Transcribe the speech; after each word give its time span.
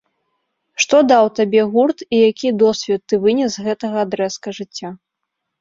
Што 0.85 1.01
даў 1.11 1.25
табе 1.39 1.61
гурт, 1.75 1.99
і 2.17 2.21
які 2.31 2.49
досвед 2.63 3.01
ты 3.13 3.21
вынес 3.27 3.49
з 3.59 3.67
гэтага 3.69 3.97
адрэзка 4.07 4.47
жыцця? 4.61 4.89